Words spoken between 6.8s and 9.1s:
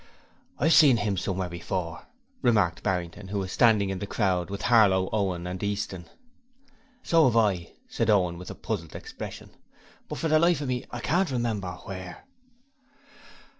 'So have I,' said Owen, with a puzzled